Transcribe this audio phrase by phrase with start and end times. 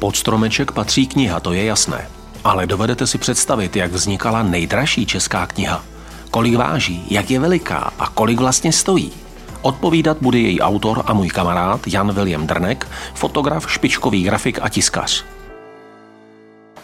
[0.00, 2.08] Pod stromeček patří kniha, to je jasné.
[2.44, 5.84] Ale dovedete si představit, jak vznikala nejdražší česká kniha?
[6.30, 9.12] Kolik váží, jak je veliká a kolik vlastně stojí?
[9.62, 15.24] Odpovídat bude její autor a můj kamarád Jan William Drnek, fotograf, špičkový grafik a tiskař.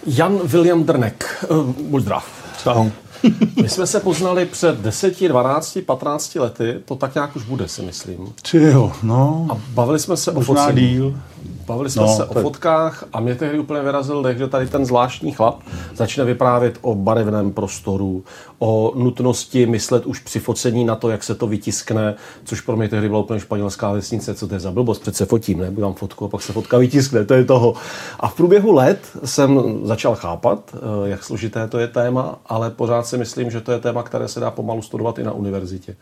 [0.07, 2.27] Jan William Drnek, uh, buď zdrav.
[2.63, 2.91] Čau.
[3.63, 7.83] My jsme se poznali před 10, 12, 15 lety, to tak nějak už bude, si
[7.83, 8.33] myslím.
[8.43, 9.47] Či jo, no.
[9.51, 10.89] A bavili jsme se Možná o focení.
[10.89, 11.21] díl.
[11.67, 14.87] Bavili jsme no, se o fotkách a mě tehdy úplně vyrazil dech, že tady ten
[14.87, 15.61] zvláštní chlap
[15.95, 18.25] začne vyprávět o barevném prostoru,
[18.59, 22.15] o nutnosti myslet už při focení na to, jak se to vytiskne,
[22.45, 25.59] což pro mě tehdy byla úplně španělská vesnice, co to je za blbost, přece fotím,
[25.59, 25.71] ne?
[25.71, 27.75] Budám fotku a pak se fotka vytiskne, to je toho.
[28.21, 33.07] A v průběhu let jsem začal chápat, eh, jak složité to je téma, ale pořád
[33.07, 35.97] si myslím, že to je téma, které se dá pomalu studovat i na univerzitě.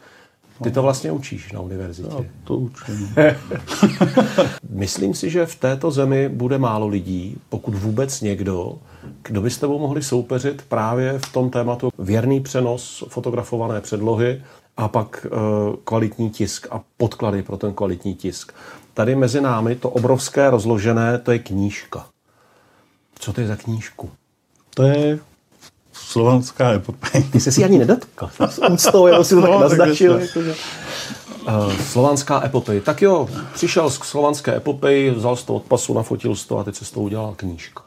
[0.62, 2.08] Ty to vlastně učíš na univerzitě.
[2.18, 3.14] Já to učím.
[4.70, 8.78] Myslím si, že v této zemi bude málo lidí, pokud vůbec někdo,
[9.22, 14.42] kdo by s tebou mohli soupeřit právě v tom tématu věrný přenos fotografované předlohy
[14.76, 15.30] a pak e,
[15.84, 18.52] kvalitní tisk a podklady pro ten kvalitní tisk.
[18.94, 22.06] Tady mezi námi to obrovské rozložené, to je knížka.
[23.18, 24.10] Co to je za knížku?
[24.74, 25.18] To je
[26.14, 27.22] slovanská epopej.
[27.32, 28.30] Ty jsi si ani nedotkl.
[28.48, 30.18] S úctou, já si to tak no, naznačil.
[30.18, 30.54] Jakože.
[31.48, 32.80] Uh, slovanská epopej.
[32.80, 36.64] Tak jo, přišel z slovanské epopej, vzal z toho od pasu, nafotil z toho a
[36.64, 37.82] teď se z toho udělal knížka.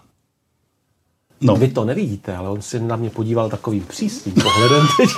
[1.41, 1.55] No.
[1.55, 5.09] Vy to nevidíte, ale on si na mě podíval takovým přísným pohledem teď.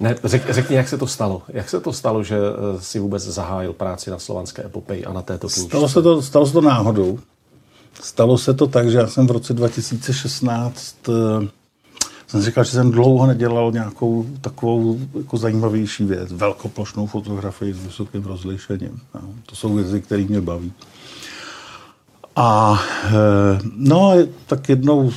[0.00, 1.42] ne, řek, řekni, jak se to stalo.
[1.48, 5.22] Jak se to stalo, že eh, si vůbec zahájil práci na slovanské epopeji a na
[5.22, 5.68] této knížce?
[5.68, 7.18] Stalo se to, stalo se to náhodou.
[8.02, 11.14] Stalo se to tak, že já jsem v roce 2016 uh,
[12.26, 18.24] jsem říkal, že jsem dlouho nedělal nějakou takovou jako zajímavější věc, velkoplošnou fotografii s vysokým
[18.24, 19.00] rozlišením.
[19.14, 20.72] No, to jsou věci, které mě baví.
[22.36, 24.14] A eh, no,
[24.46, 25.12] tak jednou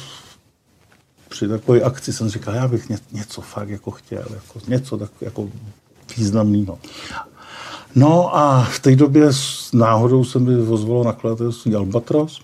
[1.29, 5.49] při takové akci jsem říkal, já bych něco fakt jako chtěl, jako něco tak jako
[6.17, 6.79] významného.
[7.95, 12.41] No a v té době s náhodou se mi ozvalo nakladatelství Albatros,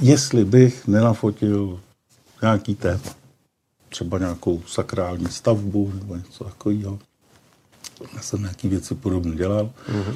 [0.00, 1.80] jestli bych nenafotil
[2.42, 3.14] nějaký téma.
[3.88, 6.98] Třeba nějakou sakrální stavbu nebo něco takového.
[8.14, 9.70] Já jsem nějaký věci podobně dělal.
[9.88, 10.14] Mm-hmm.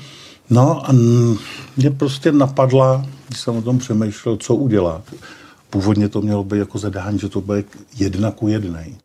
[0.50, 0.92] No a
[1.76, 5.14] mě prostě napadla, když jsem o tom přemýšlel, co udělat.
[5.70, 7.64] Původně to mělo být jako zadání, že to bude
[7.96, 8.96] jedna ku jednej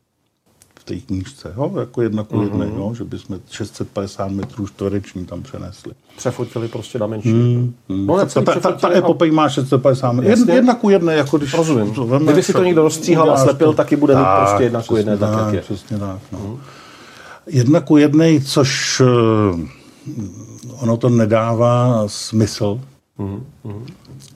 [0.84, 1.74] v té knížce, jo?
[1.80, 2.78] jako jedna ku jednej, mm-hmm.
[2.78, 2.94] jo?
[2.94, 5.92] že bychom 650 metrů čtvereční tam přenesli.
[6.18, 7.34] Přefotili prostě na menší.
[7.34, 8.08] Mm, mm.
[8.08, 10.30] No, ta, ta, ta, ta epopej má 650 metrů.
[10.30, 11.54] Jedna, jedna ku jedné, jako když...
[11.54, 11.94] Rozumím.
[12.24, 15.36] Kdyby si to někdo rozstříhal a slepil, taky bude mít prostě jedna ku jedné, tak,
[15.36, 15.62] tak jak je.
[15.62, 16.20] Přesně tak.
[16.32, 16.40] No.
[16.40, 16.58] Mm.
[17.48, 19.60] Jedna ku jednej, což uh,
[20.82, 22.82] ono to nedává smysl.
[23.18, 23.46] Mm.
[23.64, 23.86] Mm.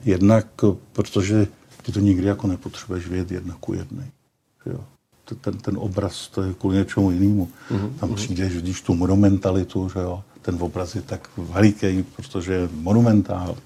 [0.04, 0.46] Jednak,
[0.92, 1.46] protože
[1.82, 4.06] ty to nikdy jako nepotřebuješ vědět jedna ku jednej.
[4.66, 4.80] Jo
[5.34, 7.48] ten, ten obraz, to je kvůli něčemu jinému.
[7.70, 7.90] Mm-hmm.
[8.00, 13.56] Tam přijdeš, vidíš tu monumentalitu, že jo, ten obraz je tak veliký, protože je monumentál.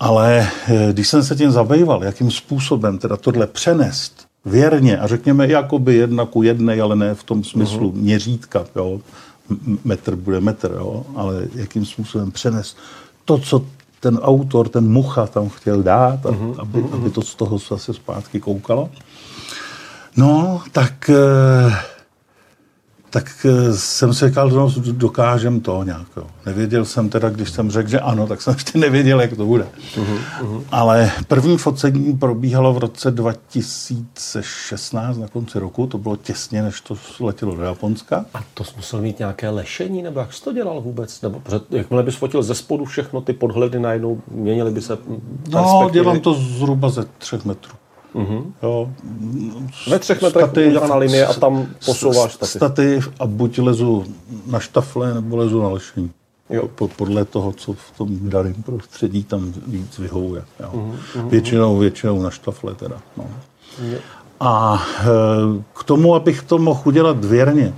[0.00, 5.48] Ale eh, když jsem se tím zabýval, jakým způsobem teda tohle přenést věrně a řekněme
[5.48, 7.94] jakoby jedna ku jednej, ale ne v tom smyslu uh-huh.
[7.94, 9.00] měřítka, jo,
[9.84, 12.76] metr bude metr, jo, ale jakým způsobem přenést
[13.24, 13.64] to, co
[14.00, 16.54] ten autor, ten mucha tam chtěl dát, uh-huh.
[16.58, 18.90] aby, aby to z toho zase zpátky koukalo.
[20.16, 21.76] No, tak, eh,
[23.10, 26.06] tak eh, jsem si říkal, no, dokážem to nějak.
[26.16, 26.26] Jo.
[26.46, 29.64] Nevěděl jsem teda, když jsem řekl, že ano, tak jsem ještě nevěděl, jak to bude.
[29.64, 30.62] Uh-huh, uh-huh.
[30.72, 36.94] Ale první focení probíhalo v roce 2016, na konci roku, to bylo těsně, než to
[37.20, 38.24] letělo do Japonska.
[38.34, 41.22] A to musel mít nějaké lešení, nebo jak jsi to dělal vůbec?
[41.22, 44.98] Nebo jakmile bys fotil ze spodu všechno, ty podhledy najednou měnily by se
[45.50, 47.72] No, dělám to zhruba ze třech metrů.
[48.16, 48.52] Mm-hmm.
[48.62, 48.90] Jo.
[49.88, 52.50] Ve třech metrech staty, udělaná linie a tam posouváš staty.
[52.50, 54.04] Staty a buď lezu
[54.46, 56.10] na štafle, nebo lezu na lešení.
[56.50, 56.68] Jo.
[56.96, 60.44] Podle toho, co v tom daném prostředí tam víc vyhovuje.
[60.60, 60.70] Jo.
[60.72, 61.28] Mm-hmm.
[61.28, 62.96] Většinou, většinou na štafle teda.
[63.16, 63.24] No.
[64.40, 65.04] A e,
[65.74, 67.74] k tomu, abych to mohl udělat věrně,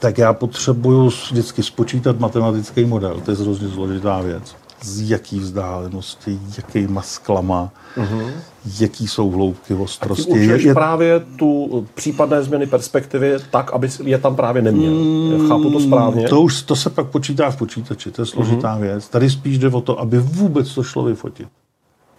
[0.00, 3.20] tak já potřebuju vždycky spočítat matematický model.
[3.24, 8.30] To je hrozně složitá věc z jaký vzdálenosti, jakýma sklama, uh-huh.
[8.80, 10.32] jaký jsou hloubky ostrosti.
[10.32, 10.74] A ty je, je...
[10.74, 14.92] právě tu případné změny perspektivy tak, aby je tam právě neměl.
[14.92, 16.28] Mm, Chápu to správně?
[16.28, 18.80] To už to se pak počítá v počítači, to je složitá uh-huh.
[18.80, 19.08] věc.
[19.08, 21.48] Tady spíš jde o to, aby vůbec to šlo vyfotit.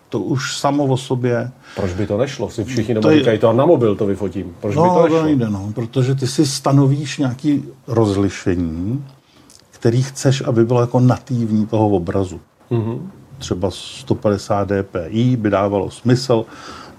[0.10, 1.52] To už samo o sobě.
[1.76, 2.50] Proč by to nešlo?
[2.50, 3.20] Si všichni doma je...
[3.20, 4.56] říkají, to na mobil to vyfotím.
[4.60, 5.20] Proč no, by to nešlo?
[5.20, 9.06] To nejde, no, protože ty si stanovíš nějaký rozlišení,
[9.72, 12.40] který chceš, aby bylo jako nativní toho obrazu.
[12.72, 13.10] Mm-hmm.
[13.38, 16.46] Třeba 150 dpi by dávalo smysl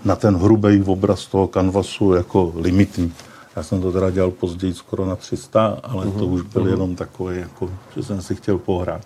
[0.04, 3.12] na ten hrubý obraz toho kanvasu jako limitní.
[3.56, 6.18] Já jsem to teda dělal později skoro na 300, ale mm-hmm.
[6.18, 6.70] to už byl mm-hmm.
[6.70, 9.02] jenom takový, jako, že jsem si chtěl pohrát.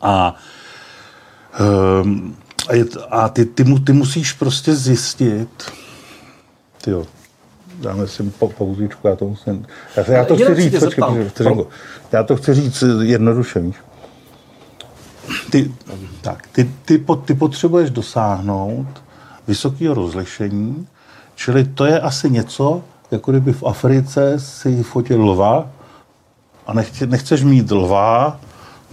[0.00, 0.34] A,
[2.02, 2.36] um,
[2.68, 5.72] a, je, a ty, ty, mu, ty musíš prostě zjistit,
[6.82, 7.06] tyjo,
[7.80, 11.64] dáme si po, pauzičku, já to musím, já, já to chci říct, počkej, počkej,
[12.12, 13.76] já to chci říct jednoduše, víš.
[15.50, 15.72] Ty,
[16.20, 18.86] tak, ty, ty, ty potřebuješ dosáhnout
[19.48, 20.86] vysokého rozlišení,
[21.34, 25.68] čili to je asi něco, jako kdyby v Africe si fotil lva
[26.66, 28.40] a nechce, nechceš mít lva,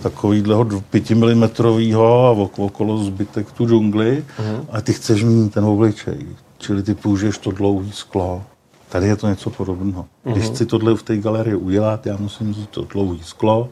[0.02, 4.66] takovýhleho pětimilimetrovýho a okolo zbytek tu džungli uh-huh.
[4.72, 6.26] a ty chceš mít ten obličej.
[6.58, 8.44] Čili ty použiješ to dlouhý sklo.
[8.90, 10.06] Tady je to něco podobného.
[10.26, 10.32] Uh-huh.
[10.32, 13.70] Když chci tohle v té galerii udělat, já musím vzít to dlouhý sklo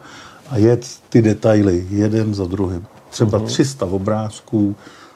[0.50, 2.86] a jet ty detaily jeden za druhým.
[3.10, 3.46] Třeba uh-huh.
[3.46, 4.76] 300 obrázků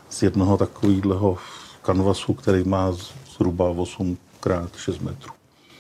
[0.09, 1.37] z jednoho takového
[1.81, 2.91] kanvasu, který má
[3.35, 5.31] zhruba 8 krát 6 metrů.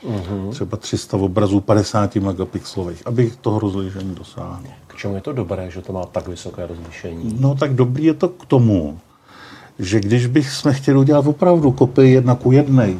[0.03, 0.51] Uh-huh.
[0.51, 4.63] Třeba 300 obrazů 50 megapixelových, abych toho rozlišení dosáhl.
[4.87, 7.37] K čemu je to dobré, že to má tak vysoké rozlišení?
[7.39, 8.99] No tak dobrý je to k tomu,
[9.79, 12.99] že když bych jsme chtěli udělat opravdu kopii jedna ku jednej,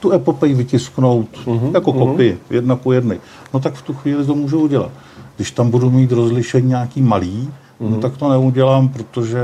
[0.00, 1.98] tu epopej vytisknout uh-huh, jako uh-huh.
[1.98, 3.20] kopii jedna ku jednej,
[3.54, 4.90] no tak v tu chvíli to můžu udělat.
[5.36, 7.48] Když tam budu mít rozlišení nějaký malý,
[7.80, 7.90] Mm.
[7.90, 9.38] No tak to neudělám, protože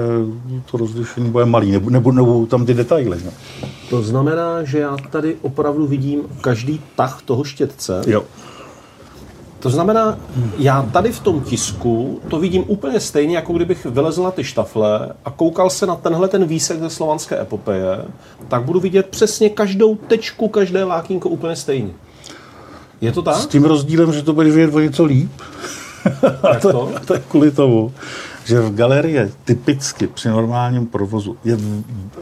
[0.71, 3.19] to rozlišení bude malý, nebo, nebo, nebo tam ty detaily.
[3.25, 3.31] No.
[3.91, 8.03] To znamená, že já tady opravdu vidím každý tah toho štětce.
[8.07, 8.23] Jo.
[9.59, 10.19] To znamená,
[10.59, 15.13] já tady v tom tisku to vidím úplně stejně, jako kdybych vylezl na ty štafle
[15.25, 18.05] a koukal se na tenhle ten výsek ze slovanské epopeje,
[18.49, 21.91] tak budu vidět přesně každou tečku, každé lákínko úplně stejně.
[23.01, 23.37] Je to tak?
[23.37, 25.31] S tím rozdílem, že to budeš vidět o něco líp.
[26.43, 27.93] A to, to je kvůli tomu,
[28.45, 31.59] že v galerii typicky při normálním provozu je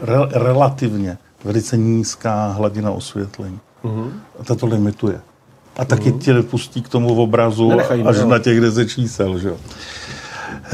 [0.01, 3.59] re, relativně velice nízká hladina osvětlení.
[3.83, 4.11] Uh-huh.
[4.39, 5.21] A ta to limituje.
[5.77, 6.19] A taky uh-huh.
[6.19, 7.71] tě nepustí k tomu obrazu
[8.05, 9.39] až na těch deset čísel.
[9.39, 9.53] Že?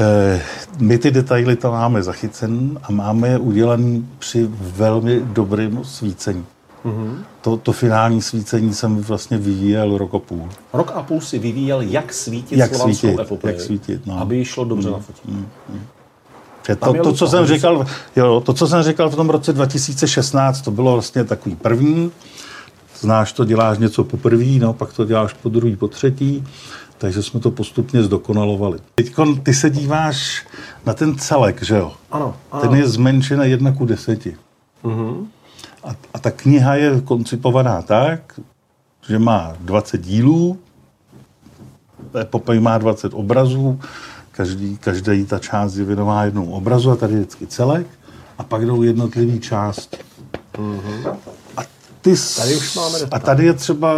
[0.00, 0.40] E,
[0.78, 6.44] my ty detaily tam máme zachycen a máme je udělaný při velmi dobrém svícení.
[6.84, 7.14] Mm-hmm.
[7.40, 10.48] To, to finální svícení jsem vlastně vyvíjel rok a půl.
[10.72, 14.20] Rok a půl si vyvíjel, jak svítit jak slovanskou svítit, epopeji, jak svítit, no.
[14.20, 15.20] aby šlo dobře mm, na fotí.
[15.26, 15.80] Mm, mm.
[16.76, 17.86] To, to, co jsem říkal,
[18.16, 22.12] jo, to, co jsem říkal v tom roce 2016, to bylo vlastně takový první.
[23.00, 26.44] Znáš to, děláš něco po první, no, pak to děláš po druhý, po třetí.
[26.98, 28.78] Takže jsme to postupně zdokonalovali.
[28.94, 30.46] Teď ty se díváš
[30.86, 31.92] na ten celek, že jo?
[32.10, 32.36] Ano.
[32.52, 32.62] ano.
[32.62, 34.36] Ten je zmenšen na jedna ku deseti.
[34.84, 35.26] Uh-huh.
[35.88, 38.40] A, a ta kniha je koncipovaná tak,
[39.08, 40.58] že má 20 dílů,
[42.20, 43.80] epopej má 20 obrazů,
[44.30, 47.86] každý, každý ta část je věnová jednou obrazu a tady je vždycky celek
[48.38, 49.96] a pak jdou jednotlivé části.
[50.54, 51.16] Mm-hmm.
[51.56, 51.62] A,
[52.00, 53.94] ty, tady už máme a tady je třeba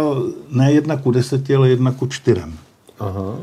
[0.49, 2.57] ne jedna ku deseti, ale jedna ku čtyřem.
[2.99, 3.35] Aha.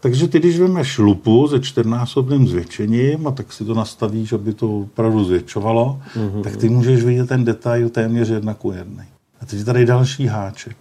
[0.00, 4.78] Takže ty, když vemeš lupu se čtyřnásobným zvětšením a tak si to nastavíš, aby to
[4.78, 6.42] opravdu zvětšovalo, mm-hmm.
[6.42, 9.06] tak ty můžeš vidět ten detail téměř jedna ku jednej.
[9.40, 10.76] A teď tady další háček.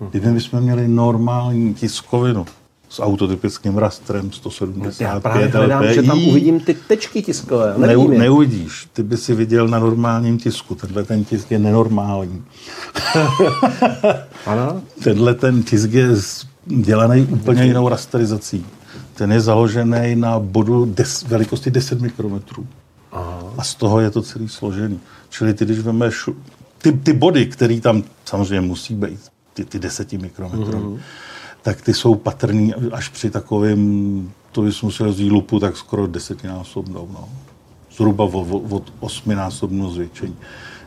[0.00, 0.10] Mhm.
[0.10, 2.46] Kdyby my jsme měli normální tiskovinu
[2.88, 7.74] s autotypickým rastrem 175 Já právě hledám, LPI, že tam uvidím ty tečky tiskové.
[7.76, 8.88] Neu, neuvidíš.
[8.92, 10.74] Ty by si viděl na normálním tisku.
[10.74, 12.44] Tenhle ten tisk je nenormální.
[14.46, 14.82] ano?
[15.04, 16.08] Tenhle ten tisk je
[16.68, 18.66] dělaný úplně jinou rasterizací.
[19.14, 22.66] Ten je založený na bodu des, velikosti 10 mikrometrů.
[23.12, 23.52] Aha.
[23.58, 25.00] A z toho je to celý složený.
[25.28, 26.28] Čili ty, když vemeš
[26.78, 29.20] ty, ty body, které tam samozřejmě musí být,
[29.54, 31.00] ty, ty 10 mikrometrů, mm-hmm.
[31.62, 37.08] tak ty jsou patrný až při takovém, to bys musel vzít lupu, tak skoro desetinásobnou.
[37.12, 37.28] No.
[37.96, 38.24] Zhruba
[38.70, 40.36] od osminásobnou zvětšení.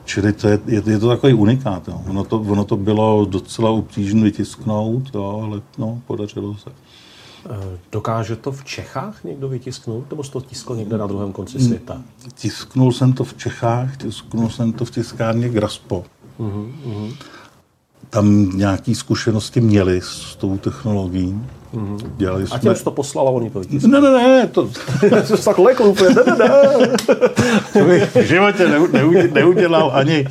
[0.06, 1.88] Čili to je, je, je to takový unikát.
[1.88, 2.02] Jo.
[2.10, 6.70] Ono, to, ono to bylo docela obtížné vytisknout, jo, ale no, podařilo se.
[7.50, 11.58] Eh, dokáže to v Čechách někdo vytisknout, nebo jsi to tiskl někde na druhém konci
[11.58, 12.02] mm, světa?
[12.34, 16.04] Tisknul jsem to v Čechách, tisknul jsem to v tiskárně Graspo.
[16.40, 17.14] Uh-huh, uh-huh
[18.12, 21.42] tam nějaké zkušenosti měli s tou technologií.
[21.74, 22.12] Mm-hmm.
[22.18, 22.56] Dělali jsme...
[22.56, 23.92] A těm to poslal a oni to vytiskli.
[23.92, 24.70] Ne, ne, ne, to...
[25.28, 26.88] to tak leko úplně, ne, ne, ne.
[27.74, 28.68] to bych v životě
[29.34, 30.28] neudělal ani,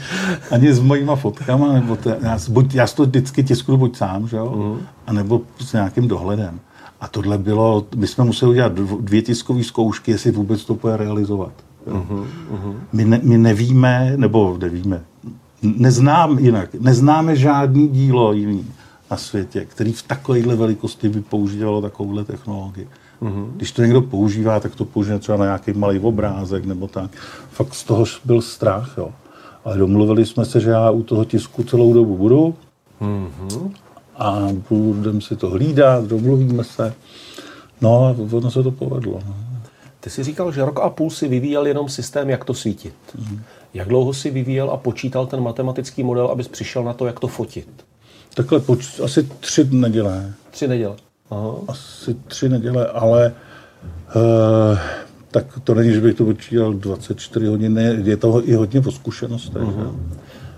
[0.50, 4.36] ani s mojima fotkama, nebo te, já, buď, já to vždycky tisknu buď sám, že
[4.36, 4.86] jo, mm-hmm.
[5.06, 6.60] anebo s nějakým dohledem.
[7.00, 11.52] A tohle bylo, my jsme museli udělat dvě tiskové zkoušky, jestli vůbec to bude realizovat.
[11.88, 12.24] Mm-hmm.
[12.92, 15.02] My, ne, my nevíme, nebo nevíme,
[15.62, 18.66] neznám jinak, neznáme žádný dílo jiný
[19.10, 22.88] na světě, který v takovéhle velikosti by používalo takovouhle technologii.
[23.22, 23.50] Mm-hmm.
[23.56, 27.10] Když to někdo používá, tak to použije třeba na nějaký malý obrázek nebo tak.
[27.50, 29.10] Fakt z toho byl strach, jo.
[29.64, 32.54] Ale domluvili jsme se, že já u toho tisku celou dobu budu.
[33.00, 33.72] Mm-hmm.
[34.16, 36.94] A budeme si to hlídat, domluvíme se.
[37.80, 39.18] No a ono se to povedlo.
[39.26, 39.34] No.
[40.00, 42.94] Ty jsi říkal, že rok a půl si vyvíjel jenom systém, jak to svítit.
[43.18, 43.42] Mm.
[43.74, 47.28] Jak dlouho si vyvíjel a počítal ten matematický model, abys přišel na to, jak to
[47.28, 47.84] fotit?
[48.34, 50.32] Takhle poč- asi tři neděle.
[50.50, 50.96] Tři neděle.
[51.30, 51.54] Aha.
[51.68, 53.34] Asi tři neděle, ale
[54.16, 54.78] uh,
[55.30, 58.92] tak to není, že bych to počítal 24 hodin, ne, je to i hodně po
[58.92, 59.62] zkušenostech.
[59.62, 59.94] Uh-huh.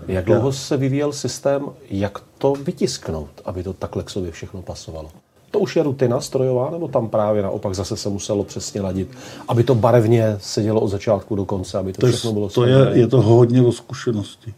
[0.07, 5.09] Jak dlouho se vyvíjel systém, jak to vytisknout, aby to takhle k sobě všechno pasovalo?
[5.51, 9.09] To už je rutina strojová, nebo tam právě naopak zase se muselo přesně ladit,
[9.47, 12.89] aby to barevně sedělo od začátku do konce, aby to, to všechno bylo To je,
[12.93, 14.53] je to hodně o zkušenosti.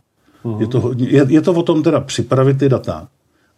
[0.45, 0.61] Uh-huh.
[0.61, 3.07] Je, to hodně, je, je to o tom teda připravit ty data.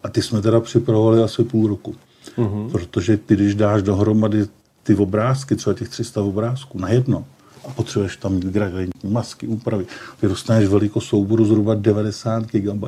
[0.04, 1.96] A ty jsme teda připravovali asi půl roku.
[2.38, 2.72] Uh-huh.
[2.72, 4.46] Protože ty, když dáš dohromady
[4.84, 7.26] ty obrázky, třeba těch 300 obrázků na jedno,
[7.66, 9.86] a potřebuješ tam mít gradient, masky, úpravy,
[10.20, 12.84] ty dostaneš velikost souboru zhruba 90 GB.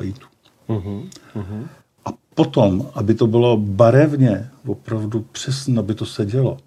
[0.68, 1.08] Uh-huh.
[2.04, 6.58] A potom, aby to bylo barevně, opravdu přesně, aby to sedělo,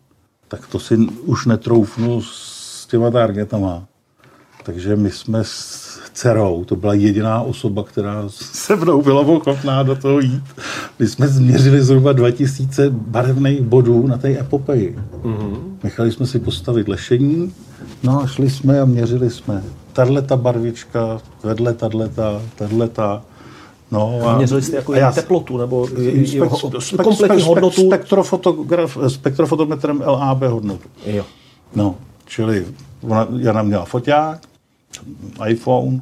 [0.48, 3.86] tak to si už netroufnu s těma targetama.
[4.64, 5.44] Takže my jsme
[6.14, 10.44] dcerou, to byla jediná osoba, která se mnou byla ochotná do toho jít.
[11.00, 15.00] My jsme změřili zhruba 2000 barevných bodů na té epopeji.
[15.24, 15.58] Mm-hmm.
[15.84, 17.54] Nechali jsme si postavit lešení,
[18.04, 19.64] no a šli jsme a měřili jsme.
[19.94, 22.10] Tahle ta barvička, vedle tato,
[22.56, 23.22] tato.
[23.92, 27.88] No a, měřili jste jako já, teplotu nebo spek, kompletní spek, hodnotu?
[27.88, 30.90] Spektrofotograf, spektrofotometrem LAB hodnotu.
[31.06, 31.26] Jo.
[31.76, 32.66] No, čili
[33.02, 34.40] ona, Jana měla foťák,
[35.48, 36.02] iPhone,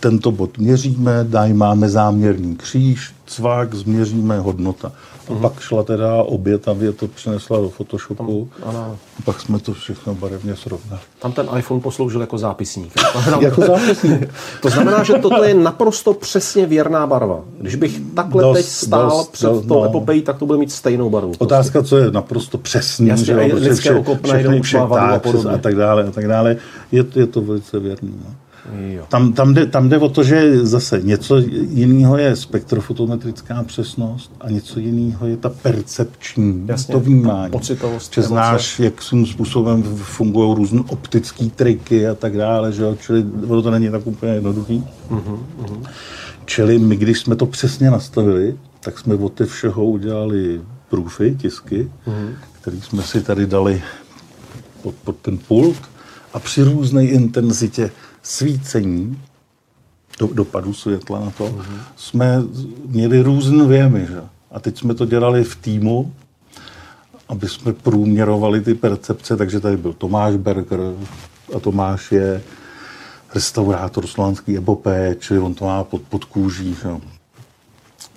[0.00, 4.92] tento bod měříme, daj máme záměrný kříž, cvak, změříme hodnota.
[5.36, 8.48] A pak šla teda obětavě to přinesla do Photoshopu.
[8.60, 8.98] Tam, ano.
[9.18, 11.02] A pak jsme to všechno barevně srovnali.
[11.18, 12.92] Tam ten iPhone posloužil jako zápisník.
[13.40, 14.34] jako zápisník.
[14.62, 17.40] to znamená, že toto je naprosto přesně věrná barva.
[17.58, 19.84] Když bych takhle dost, teď stál dost, před dost, tou no.
[19.84, 21.28] epopejí, tak to bude mít stejnou barvu.
[21.28, 21.44] Prostě.
[21.44, 23.08] Otázka, co je naprosto přesný.
[23.08, 24.02] Jasně, že, lidské
[24.62, 25.20] vše, a.
[25.54, 26.56] A tak dále, a tak dále.
[26.92, 28.14] Je, je to velice věrný.
[28.24, 28.34] No.
[28.70, 29.04] Jo.
[29.08, 31.38] Tam, tam, jde, tam jde o to, že zase něco
[31.70, 37.52] jiného je spektrofotometrická přesnost a něco jiného je ta percepční, Jasně, to vnímání.
[37.52, 38.14] Pocitovost.
[38.14, 42.96] Že znáš, jak svým způsobem fungují různé optické triky a tak dále, že jo?
[43.00, 44.84] čili ono to není tak úplně jednoduchý.
[45.10, 45.86] Uh-huh, uh-huh.
[46.44, 51.90] Čili my, když jsme to přesně nastavili, tak jsme od té všeho udělali proofy, tisky,
[52.06, 52.34] uh-huh.
[52.60, 53.82] které jsme si tady dali
[54.82, 55.76] pod, pod ten pult
[56.34, 57.90] a při různé intenzitě
[58.22, 59.22] svícení,
[60.18, 61.78] do, dopadu světla na to, uh-huh.
[61.96, 62.42] jsme
[62.86, 64.06] měli různé věmy.
[64.10, 64.22] Že?
[64.50, 66.14] A teď jsme to dělali v týmu,
[67.28, 70.80] aby jsme průměrovali ty percepce, takže tady byl Tomáš Berger
[71.56, 72.42] a Tomáš je
[73.34, 76.74] restaurátor slovanský epopé, čili on to má pod, pod kůží.
[76.74, 76.88] Že?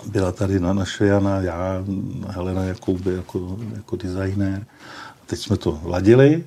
[0.06, 1.84] Byla tady na naše Jana, já,
[2.28, 4.66] Helena Jakouby jako, jako designér.
[5.12, 6.44] A teď jsme to ladili,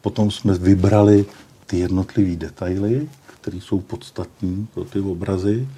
[0.00, 1.26] potom jsme vybrali
[1.72, 3.08] ty jednotlivé detaily,
[3.40, 5.68] které jsou podstatní pro ty obrazy.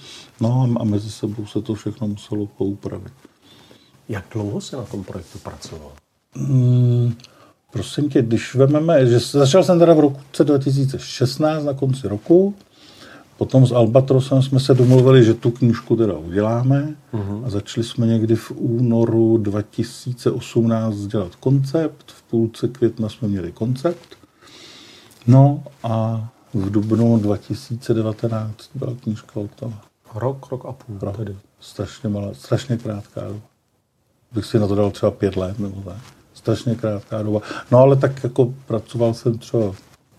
[0.40, 3.12] No a mezi sebou se to všechno muselo poupravit.
[4.08, 5.92] Jak dlouho se na tom projektu pracoval?
[6.34, 7.14] Hmm,
[7.72, 12.54] prosím tě, když vezmeme, že začal jsem teda v roce 2016 na konci roku,
[13.36, 17.46] potom s Albatrosem jsme se domluvili, že tu knížku teda uděláme uh-huh.
[17.46, 24.23] a začali jsme někdy v únoru 2018 dělat koncept, v půlce května jsme měli koncept
[25.26, 29.80] No a v dubnu 2019 byla knížka hotová.
[30.14, 31.16] Rok, rok a půl rok.
[31.16, 31.36] tedy.
[31.60, 33.40] Strašně malá, strašně krátká doba.
[34.32, 35.96] Bych si na to dal třeba pět let nebo tak.
[36.34, 37.40] Strašně krátká doba.
[37.70, 39.72] No ale tak jako pracoval jsem třeba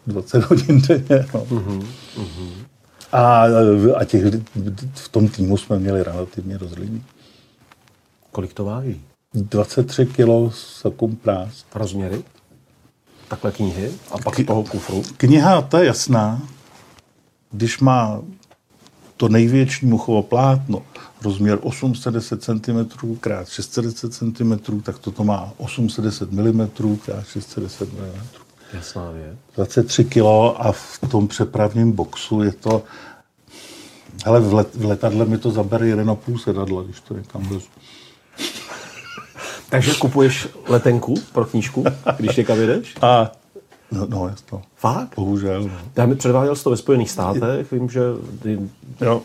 [0.07, 1.25] 20 hodin denně.
[1.33, 1.45] No.
[1.45, 1.85] Uh-huh,
[2.17, 2.51] uh-huh.
[3.11, 3.45] A,
[3.97, 4.23] a těch,
[4.93, 7.03] v tom týmu jsme měli relativně dost lidí.
[8.31, 9.01] Kolik to váží?
[9.33, 11.65] 23 kilo sakum prás.
[11.75, 12.23] Rozměry?
[13.27, 15.03] Takhle knihy a pak z toho kufru?
[15.17, 16.41] Kniha, ta je jasná.
[17.51, 18.21] Když má
[19.17, 20.81] to největší muchovo plátno,
[21.23, 22.79] rozměr 810 cm
[23.13, 26.61] x 610 cm, tak toto má 810 mm
[26.93, 28.21] x 610 mm.
[28.73, 29.37] Jasná věc.
[29.55, 30.25] 23 kg
[30.57, 32.83] a v tom přepravním boxu je to...
[34.25, 37.67] Hele, v, let, v letadle mi to zabere 1,5 sedadla, když to někam vezu.
[39.75, 41.83] Takže kupuješ letenku pro knížku,
[42.17, 42.95] když někam jedeš?
[43.01, 43.31] A
[43.91, 44.61] No, no jasno.
[44.75, 45.15] Fakt?
[45.15, 45.63] Bohužel.
[45.63, 45.71] No.
[45.95, 48.01] Já mi předváděl to ve Spojených státech, vím, že...
[48.41, 48.59] Ty...
[49.01, 49.21] Jo.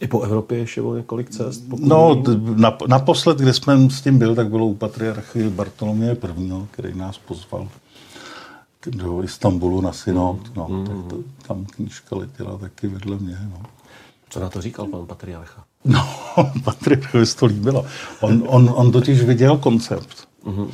[0.00, 1.62] I po Evropě ještě bylo několik cest?
[1.78, 2.22] No,
[2.56, 7.18] na, naposled, kde jsme s tím byl, tak bylo u patriarchy Bartoloměje I., který nás
[7.18, 7.68] pozval
[8.86, 10.56] do Istanbulu na synod.
[10.56, 10.86] No, mm.
[10.86, 11.18] tak to,
[11.48, 13.38] tam knížka letěla taky vedle mě.
[13.50, 13.62] No.
[14.30, 15.64] Co na to říkal pan patriarcha?
[15.84, 16.08] No,
[16.64, 17.86] patriarchovi to líbilo.
[18.20, 20.28] On, on, on totiž viděl koncept.
[20.46, 20.68] Mm-hmm.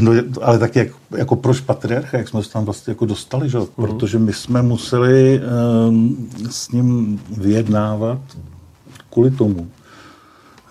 [0.00, 3.58] No, ale tak jak, jako proč patriarcha, jak jsme se tam vlastně jako dostali, že?
[3.58, 3.66] Mm-hmm.
[3.74, 5.40] protože my jsme museli
[5.88, 8.18] um, s ním vyjednávat
[9.10, 9.70] kvůli tomu,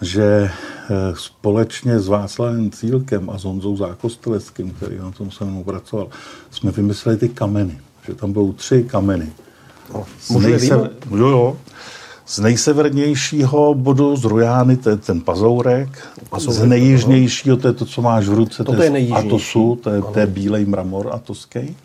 [0.01, 0.51] že
[0.89, 6.07] uh, společně s Václavem Cílkem a s Honzou Zákosteleckým, který na tom se mnou pracoval,
[6.51, 7.79] jsme vymysleli ty kameny.
[8.07, 9.33] Že tam budou tři kameny.
[9.93, 10.05] No,
[10.39, 10.91] nejsever...
[11.11, 11.57] jo, jo.
[12.29, 16.07] Z nejsevernějšího bodu z Rujány, to je ten pazourek.
[16.29, 19.89] pazourek z nejjižnějšího, to je to, co máš v ruce, to, to je Atosu, to
[19.89, 21.77] je, to je bílej mramor atoský.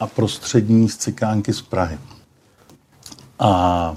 [0.00, 1.98] A prostřední z Cikánky z Prahy.
[3.38, 3.96] A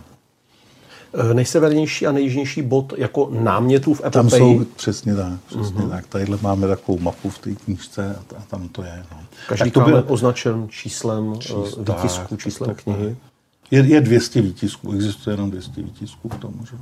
[1.13, 4.12] e, nejsevernější a nejjižnější bod jako námětů v epopeji?
[4.12, 5.34] Tam jsou přesně tak.
[5.46, 5.89] Přesně mm-hmm.
[5.89, 6.08] tak.
[6.08, 9.05] Tadyhle máme takovou mapu v té knížce a tam to je.
[9.12, 9.17] No.
[9.48, 13.15] Každý to byl označen číslem e, Číst, výtisku, číslem tak, knihy.
[13.22, 13.28] Tak.
[13.71, 16.65] Je, je 200 výtisků, existuje jenom 200 výtisků k tomu.
[16.65, 16.77] Že?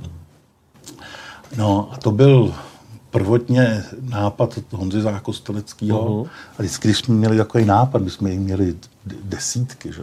[1.56, 2.54] No a to byl
[3.10, 6.00] prvotně nápad Honzy Zákosteleckého.
[6.00, 6.28] Uh-huh.
[6.58, 8.76] A vždycky, když jsme měli takový nápad, my jsme jich měli
[9.24, 10.02] desítky, že?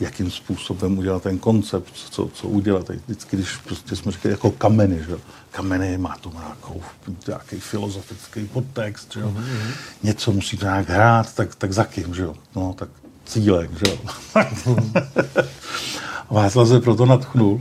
[0.00, 2.88] jakým způsobem udělat ten koncept, co, co udělat.
[2.88, 5.16] Vždycky, když prostě jsme říkali jako kameny, že?
[5.50, 6.82] kameny má to nějakou,
[7.26, 9.24] nějaký filozofický podtext, že?
[9.24, 9.44] Uh-huh.
[10.02, 12.26] něco musí to nějak hrát, tak, tak za kým, že?
[12.56, 12.88] No, tak
[13.24, 13.98] cílek, že?
[16.30, 17.60] Václav se proto natchnul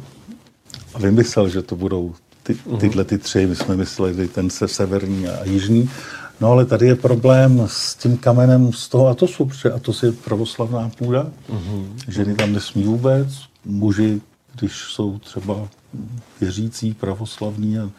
[0.94, 2.78] a vymyslel, že to budou ty, mhm.
[2.78, 3.48] tyhle ty tři.
[3.48, 5.90] My jsme mysleli ten se severní a jižní.
[6.42, 10.90] No ale tady je problém s tím kamenem z toho Atosu, protože Atos je pravoslavná
[10.98, 11.28] půda.
[11.50, 11.86] Mm-hmm.
[12.08, 13.28] Ženy tam nesmí vůbec,
[13.66, 14.22] muži,
[14.56, 15.68] když jsou třeba
[16.42, 17.90] věřící, pravoslavní a,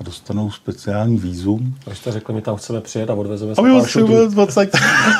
[0.00, 1.74] a dostanou speciální výzum.
[1.90, 4.70] A jste řekli, my tam chceme přijet a odvezeme se A my musíme 20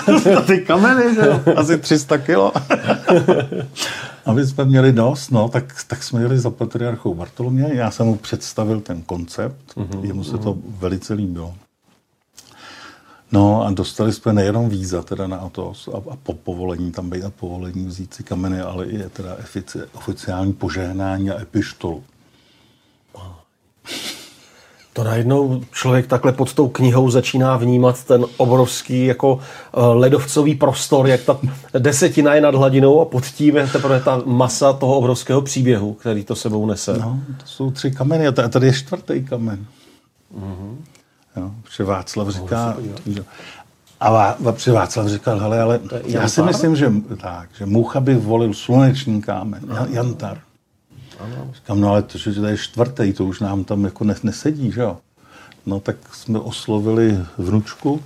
[0.47, 1.41] ty kameny, že jo?
[1.57, 2.53] Asi 300 kilo.
[4.27, 7.71] Aby jsme měli dost, no, tak, tak jsme jeli za patriarchou Bartolomě.
[7.73, 10.43] Já jsem mu představil ten koncept, mm-hmm, jemu se mm-hmm.
[10.43, 11.55] to velice líbilo.
[13.33, 17.25] No a dostali jsme nejenom víza teda na Atos a, a po povolení tam být
[17.25, 19.37] a povolení vzít si kameny, ale i teda
[19.93, 22.05] oficiální požehnání a epištolu
[24.99, 31.07] to najednou člověk takhle pod tou knihou začíná vnímat ten obrovský jako eh, ledovcový prostor,
[31.07, 31.39] jak ta
[31.79, 36.25] desetina je nad hladinou a pod tím je teprve ta masa toho obrovského příběhu, který
[36.25, 36.99] to sebou nese.
[36.99, 39.67] No, to jsou tři kameny a tady je čtvrtý kamen.
[40.39, 40.77] Mm-hmm.
[41.37, 42.77] Jo, protože Václav říká...
[44.01, 44.37] A Vá,
[44.73, 49.61] Václav říkal, hele, ale já si myslím, že, tak, že Mucha by volil sluneční kámen,
[49.91, 50.39] jantar.
[51.19, 51.51] Ano.
[51.55, 54.81] Říkám, no ale to, že to je čtvrtý, to už nám tam jako nesedí, že
[54.81, 54.99] jo.
[55.67, 58.03] No tak jsme oslovili vnučku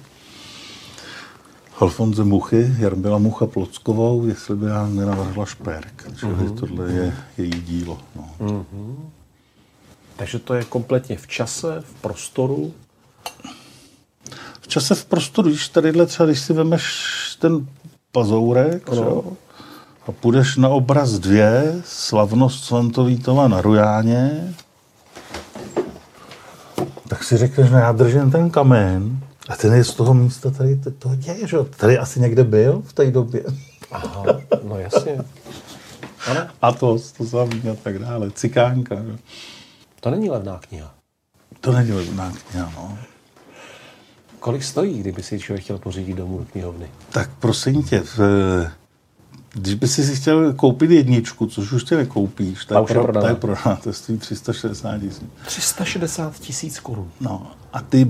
[1.78, 6.04] Alfonze Muchy, Jarmila Mucha Plockovou, jestli by nám nenavrhla šperk.
[6.18, 6.58] Čili uh-huh.
[6.58, 7.98] tohle je její dílo.
[8.16, 8.30] No.
[8.40, 8.96] Uh-huh.
[10.16, 12.74] Takže to je kompletně v čase, v prostoru?
[14.60, 16.84] V čase, v prostoru, když tadyhle třeba, když si vemeš
[17.40, 17.66] ten
[18.12, 19.36] pazourek, no
[20.08, 24.54] a půjdeš na obraz dvě, slavnost Svantovítova na Rujáně,
[27.08, 30.76] tak si řekneš, no já držím ten kamen a ten je z toho místa tady
[30.76, 33.44] toho děje, že Tady asi někde byl v té době.
[33.90, 34.24] Aha,
[34.62, 35.18] no jasně.
[36.26, 36.40] Ano.
[36.62, 38.30] A to, to samý a tak dále.
[38.30, 38.94] Cikánka.
[38.94, 39.18] Že?
[40.00, 40.94] To není levná kniha.
[41.60, 42.98] To není levná kniha, no.
[44.40, 46.90] Kolik stojí, kdyby si člověk chtěl pořídit domů do knihovny?
[47.10, 48.18] Tak prosím tě, v,
[49.54, 53.28] když by si chtěl koupit jedničku, což už tě nekoupíš, tak je prodaná.
[53.28, 55.22] je prodaná, to stojí 360 tisíc.
[55.46, 57.10] 360 tisíc korun.
[57.20, 58.08] No a ty,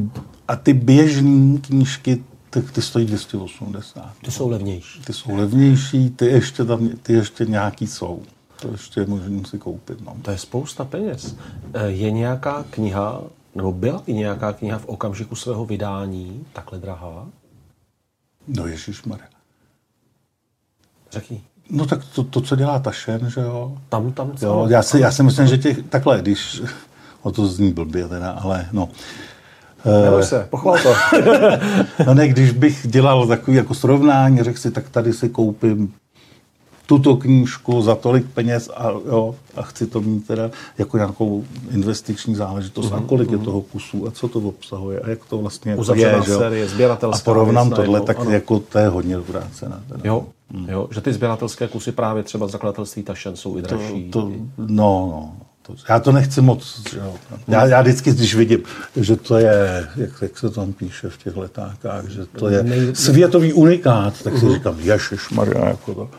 [0.48, 4.12] a ty běžné knížky, tak ty stojí 280.
[4.24, 5.02] Ty jsou levnější.
[5.02, 8.22] Ty jsou levnější, ty ještě, tam, ty ještě nějaký jsou.
[8.60, 10.00] To ještě je možné si koupit.
[10.00, 10.16] No.
[10.22, 11.36] To je spousta peněz.
[11.74, 13.22] Eh, je nějaká kniha,
[13.54, 17.26] nebo byla i nějaká kniha v okamžiku svého vydání takhle drahá?
[18.48, 19.26] No ježišmarja.
[21.12, 21.40] Řekni.
[21.70, 23.72] No tak to, to, co dělá Tašen, že jo.
[23.88, 24.46] Tam, tam co?
[24.46, 26.62] Jo, já si, já si myslím, že těch, takhle, když,
[27.22, 28.88] o to zní blbě teda, ale no.
[30.04, 30.94] Neboj se, pochval to.
[32.06, 35.94] no ne, když bych dělal takový jako srovnání, řekl si, tak tady si koupím
[36.86, 42.34] tuto knížku za tolik peněz a, jo, a chci to mít teda jako nějakou investiční
[42.34, 43.04] záležitost mm-hmm.
[43.04, 43.38] a kolik mm-hmm.
[43.40, 46.22] je toho kusů a co to obsahuje a jak to vlastně Uzavřená je.
[46.22, 46.34] Že?
[46.34, 46.68] série,
[47.12, 48.30] A porovnám tohle, tak ano.
[48.30, 49.80] jako to je hodně dobrá cena.
[49.88, 50.00] Teda.
[50.04, 50.68] Jo, mm.
[50.68, 54.10] jo, že ty sběratelské kusy právě třeba zakladatelství Tašen jsou i dražší.
[54.10, 56.82] To, to, no, no, to, já to nechci moc.
[56.96, 57.14] Jo.
[57.48, 58.62] Já, já vždycky, když vidím,
[58.96, 63.52] že to je, jak, jak se tam píše v těch letákách, že to je světový
[63.52, 64.54] unikát, tak si uh-huh.
[64.54, 66.10] říkám, ježišmarja, jako to.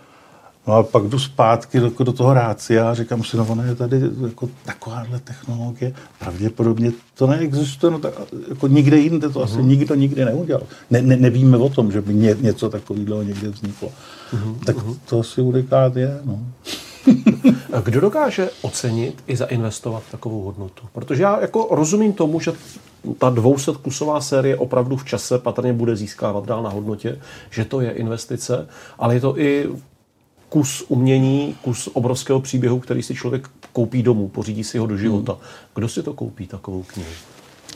[0.67, 3.76] No a pak jdu zpátky do, do toho rácia a říkám si, no ono je
[3.76, 8.13] tady jako takováhle technologie, pravděpodobně to neexistuje, no tak,
[8.50, 9.43] jako nikde jinde to uh-huh.
[9.43, 10.63] asi nikdo nikdy neudělal.
[10.91, 13.91] Ne, ne, nevíme o tom, že by ně, něco takového někde vzniklo.
[14.34, 14.65] Uh-huh.
[14.65, 14.76] Tak
[15.10, 16.39] to asi unikát je, no.
[17.84, 20.88] Kdo dokáže ocenit i zainvestovat takovou hodnotu?
[20.93, 22.52] Protože já jako rozumím tomu, že
[23.17, 27.19] ta 200 kusová série opravdu v čase patrně bude získávat dál na hodnotě,
[27.50, 28.67] že to je investice,
[29.00, 29.69] ale je to i
[30.50, 35.32] kus umění, kus obrovského příběhu, který si člověk koupí domů, pořídí si ho do života.
[35.34, 35.41] Hmm.
[35.76, 37.10] Kdo si to koupí, takovou knihu?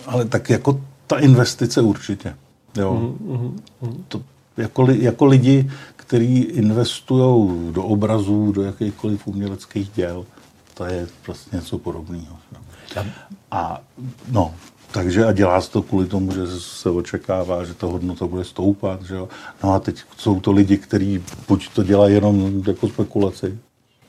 [0.05, 2.35] Ale tak jako ta investice určitě.
[2.75, 2.93] Jo.
[2.93, 4.21] Mm, mm, To,
[4.57, 10.25] jako, jako lidi, kteří investují do obrazů, do jakýchkoliv uměleckých děl,
[10.73, 12.37] to je prostě něco podobného.
[13.51, 13.81] A
[14.31, 14.55] no,
[14.91, 19.03] takže a dělá se to kvůli tomu, že se očekává, že ta hodnota bude stoupat.
[19.03, 19.29] Že jo?
[19.63, 23.57] No a teď jsou to lidi, kteří buď to dělají jenom jako spekulaci.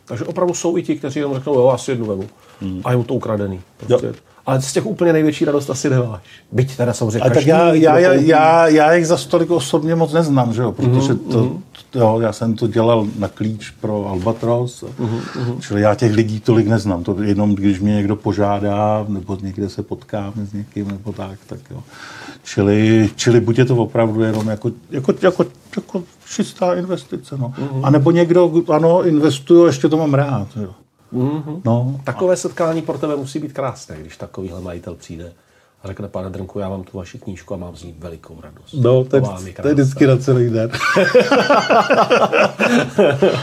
[0.04, 2.28] Takže opravdu jsou i ti, kteří jenom řeknou, jo, asi jednu vemu.
[2.60, 2.80] Hmm.
[2.84, 3.60] A je mu to ukradený.
[3.76, 4.06] Prostě.
[4.06, 4.12] Jo
[4.48, 6.22] ale z těch úplně největší radost asi nemáš.
[6.52, 10.12] Byť teda samozřejmě A tak já, já, já, já, já jich za stolik osobně moc
[10.12, 10.72] neznám, že jo?
[10.72, 11.32] protože mm-hmm.
[11.32, 11.62] to, mhm.
[11.94, 15.60] jo, já jsem to dělal na klíč pro Albatros, mm-hmm.
[15.60, 17.04] čili já těch lidí tolik neznám.
[17.04, 21.60] To jenom když mě někdo požádá, nebo někde se potkáme s někým, nebo tak, tak
[21.70, 21.82] jo.
[22.44, 25.44] Čili, čili buď je to opravdu jenom jako, jako, jako,
[25.76, 27.48] jako čistá investice, no.
[27.58, 27.80] Mm-hmm.
[27.82, 30.70] A nebo někdo, ano, investuje, ještě to mám rád, jo.
[31.12, 31.60] Mm-hmm.
[31.64, 32.00] No.
[32.04, 35.32] Takové setkání pro tebe musí být krásné, když takovýhle majitel přijde
[35.82, 38.74] a řekne, pane Drnku, já mám tu vaši knížku a mám z ní velikou radost.
[38.74, 39.22] No, to, je,
[39.62, 40.70] to je vždycky na celý den.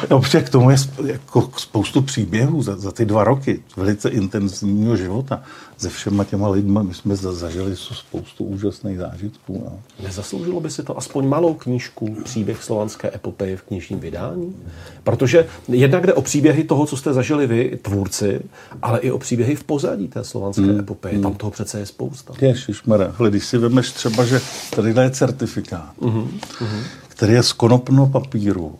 [0.09, 4.97] no, protože k tomu je jako spoustu příběhů za, za ty dva roky velice intenzivního
[4.97, 5.43] života
[5.77, 6.83] se všema těma lidma.
[6.83, 9.61] My jsme zažili spoustu úžasných zážitků.
[9.65, 9.79] No.
[10.03, 14.55] Nezasloužilo by si to aspoň malou knížku Příběh slovanské epopeje v knižním vydání?
[15.03, 18.41] Protože jednak jde o příběhy toho, co jste zažili vy, tvůrci,
[18.81, 20.79] ale i o příběhy v pozadí té slovanské hmm.
[20.79, 21.19] epopeje.
[21.19, 22.24] Tam toho přece je spousta.
[22.41, 24.41] Ježišmarja, když si vemeš třeba, že
[24.75, 26.27] tady je certifikát, uh-huh.
[26.59, 26.83] Uh-huh.
[27.07, 28.79] který je z konopno papíru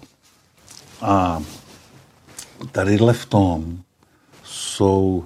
[1.01, 1.43] a
[2.71, 3.77] tadyhle v tom
[4.43, 5.25] jsou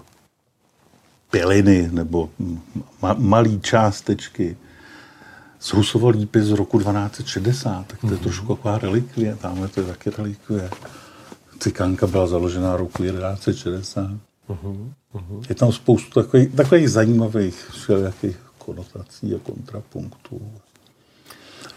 [1.31, 2.29] piliny nebo
[3.01, 4.57] ma- malé částečky
[5.59, 8.19] z Husovo lípy z roku 1260, tak to je mm-hmm.
[8.19, 10.69] trošku taková relikvie, tamhle to je taky relikvie.
[11.59, 14.28] Cikanka byla založena roku 1160.
[15.49, 20.41] Je tam spoustu takových, takových zajímavých všelijakých konotací a kontrapunktů.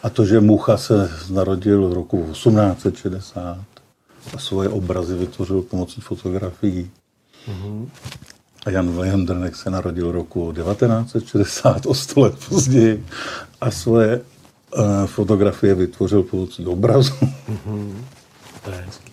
[0.03, 3.59] A to, že Mucha se narodil v roku 1860
[4.35, 6.91] a svoje obrazy vytvořil pomocí fotografií.
[7.49, 7.89] Mm-hmm.
[8.67, 13.07] A Jan Drnek se narodil roku 1960, o 100 let později,
[13.61, 17.13] a svoje uh, fotografie vytvořil pomocí obrazu.
[17.13, 17.95] Mm-hmm.
[18.65, 19.13] To je hezký.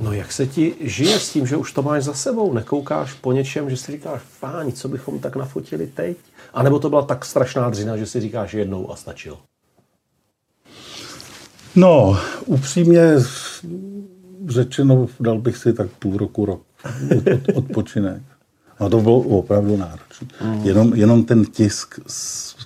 [0.00, 2.52] No jak se ti žije s tím, že už to máš za sebou?
[2.52, 6.16] Nekoukáš po něčem, že si říkáš, fáni, co bychom tak nafotili teď?
[6.54, 9.38] A nebo to byla tak strašná dřina, že si říkáš jednou a stačilo?
[11.76, 13.14] No, upřímně
[14.46, 16.62] řečeno, dal bych si tak půl roku, rok
[17.16, 18.22] od, od, odpočinek.
[18.78, 20.28] A to bylo opravdu náročné.
[20.44, 20.64] Mm.
[20.64, 22.00] Jenom, jenom ten tisk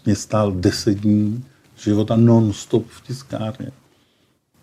[0.04, 1.44] mě stál deset dní
[1.76, 3.70] života non-stop v tiskárně.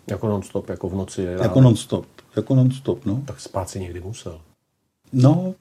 [0.06, 1.22] Jako non-stop, jako v noci?
[1.22, 3.22] Jako non-stop, jako non-stop, no.
[3.24, 4.40] Tak spát si někdy musel.
[5.12, 5.54] No,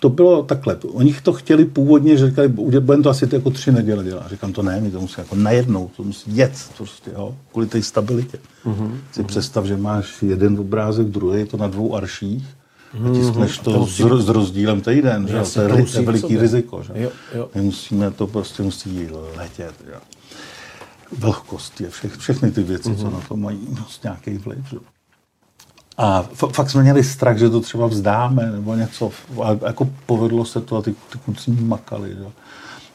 [0.00, 0.76] to bylo takhle.
[0.76, 4.30] Oni to chtěli původně, že říkali, budeme to asi jako tři neděle dělat.
[4.30, 7.82] Říkám, to ne, my to musí jako najednou, to musí jet, prostě, jo, kvůli té
[7.82, 8.38] stabilitě.
[8.66, 8.90] Mm-hmm.
[9.12, 9.26] Si mm-hmm.
[9.26, 12.46] představ, že máš jeden obrázek, druhý, je to na dvou arších,
[12.94, 14.02] a tiskneš to, to musí...
[14.02, 15.42] s, s rozdílem týden, že?
[15.54, 16.82] to je, to je veliký riziko.
[16.82, 16.92] Že?
[16.94, 17.48] Jo, jo.
[17.54, 19.74] My musíme to prostě musí letět.
[19.86, 19.94] Že?
[21.18, 22.96] Vlhkost je vše, všechny ty věci, mm-hmm.
[22.96, 23.12] co mhm.
[23.12, 24.58] na to mají prostě nějaký vliv.
[24.70, 24.76] Že?
[25.98, 29.10] A fakt jsme měli strach, že to třeba vzdáme nebo něco.
[29.42, 32.08] A jako povedlo se to a ty, ty kluci makali.
[32.10, 32.24] Že?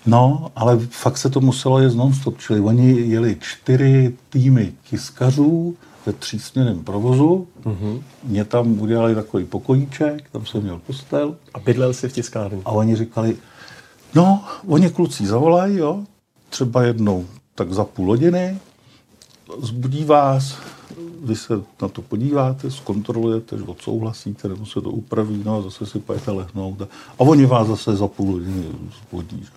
[0.06, 2.40] No, ale fakt se to muselo jet non-stop.
[2.40, 7.48] Čili oni jeli čtyři týmy tiskařů ve třísměrném provozu.
[7.64, 8.02] Mm-hmm.
[8.24, 11.36] Mě tam udělali takový pokojíček, tam jsem měl postel.
[11.54, 12.62] A bydlel si v tiskárně.
[12.66, 13.38] A oni říkali,
[14.16, 16.00] no, oni kluci zavolají, jo,
[16.50, 18.58] třeba jednou tak za půl hodiny,
[19.62, 20.58] zbudí vás,
[21.24, 25.86] vy se na to podíváte, zkontrolujete, že odsouhlasíte, nebo se to upraví, no a zase
[25.86, 26.82] si pojete lehnout.
[26.82, 28.64] A, oni vás zase za půl hodiny
[29.02, 29.44] zbudí.
[29.44, 29.50] Že?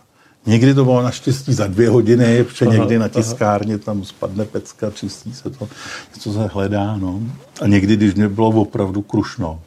[0.46, 4.90] Někdy to bylo naštěstí za dvě hodiny, protože aha, někdy na tiskárně tam spadne pecka,
[4.90, 5.68] čistí se to,
[6.14, 6.96] něco se hledá.
[6.96, 7.20] No.
[7.61, 9.61] A někdy, když mě bylo opravdu krušno,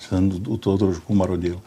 [0.00, 1.60] jsem u toho trošku marodil,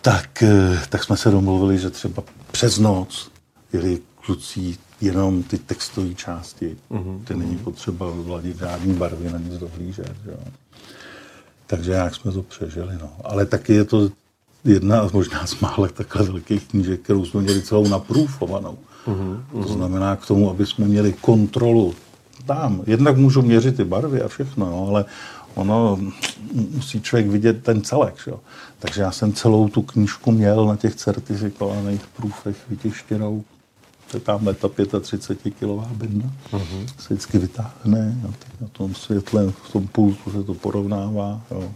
[0.00, 3.30] tak, eh, tak jsme se domluvili, že třeba přes noc
[3.72, 7.24] jeli kluci jenom ty textové části, mm-hmm.
[7.24, 10.16] ty není potřeba vladit žádný barvy na nic dohlížet.
[10.26, 10.38] Jo.
[11.66, 12.98] Takže jak jsme to přežili.
[13.00, 13.10] No.
[13.24, 14.10] Ale taky je to
[14.64, 18.78] jedna z možná z málek takhle velkých knížek, kterou jsme měli celou naprůfovanou.
[19.06, 19.62] Mm-hmm.
[19.62, 21.94] To znamená k tomu, aby jsme měli kontrolu
[22.46, 22.82] tam.
[22.86, 25.04] Jednak můžu měřit ty barvy a všechno, no, ale
[25.54, 25.98] ono
[26.52, 28.14] musí člověk vidět ten celek.
[28.24, 28.32] Že?
[28.78, 33.44] Takže já jsem celou tu knížku měl na těch certifikovaných průfech vytištěnou.
[34.10, 34.68] To je tamhle ta
[35.00, 36.32] 35 kilová bedna.
[36.52, 36.86] Uh-huh.
[36.98, 41.40] Se vždycky vytáhne a na tom světle, v tom pultu se to porovnává.
[41.50, 41.72] Jo.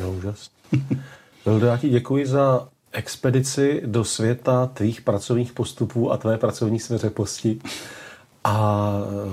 [0.00, 0.50] No, úžas.
[1.46, 7.60] Vildo, já ti děkuji za expedici do světa tvých pracovních postupů a tvé pracovní svěřeposti
[8.44, 8.90] a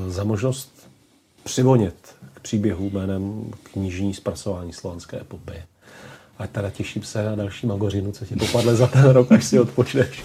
[0.08, 0.90] za možnost
[1.44, 5.64] přivonět k příběhu jménem knižní zpracování slovanské epopeje.
[6.38, 9.60] A teda těším se na další magořinu, co ti popadle za ten rok, až si
[9.60, 10.24] odpočneš.